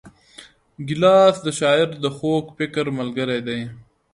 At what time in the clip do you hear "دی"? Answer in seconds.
3.47-3.59